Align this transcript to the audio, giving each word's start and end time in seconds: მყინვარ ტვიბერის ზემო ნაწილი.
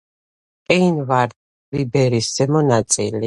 მყინვარ 0.69 1.29
ტვიბერის 1.35 2.31
ზემო 2.39 2.65
ნაწილი. 2.73 3.17